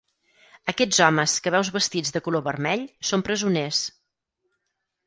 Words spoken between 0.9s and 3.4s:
homes que veus vestits de color vermell són